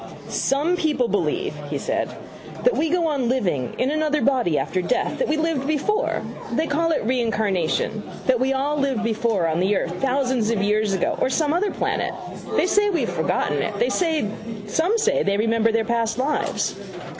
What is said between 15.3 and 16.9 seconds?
remember their past lives.